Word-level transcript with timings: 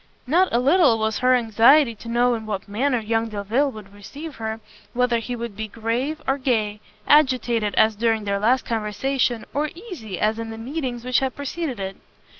Not 0.25 0.49
a 0.51 0.57
little 0.57 0.97
was 0.97 1.19
her 1.19 1.35
anxiety 1.35 1.93
to 1.93 2.09
know 2.09 2.33
in 2.33 2.47
what 2.47 2.67
manner 2.67 2.97
young 2.97 3.29
Delvile 3.29 3.69
would 3.71 3.93
receive 3.93 4.37
her, 4.37 4.59
whether 4.93 5.19
he 5.19 5.35
would 5.35 5.55
be 5.55 5.67
grave 5.67 6.23
or 6.27 6.39
gay, 6.39 6.79
agitated, 7.07 7.75
as 7.75 7.95
during 7.95 8.23
their 8.23 8.39
last 8.39 8.65
conversation, 8.65 9.45
or 9.53 9.69
easy, 9.75 10.19
as 10.19 10.39
in 10.39 10.49
the 10.49 10.57
meetings 10.57 11.05
which 11.05 11.19
had 11.19 11.35
preceded 11.35 11.79
it. 11.79 11.97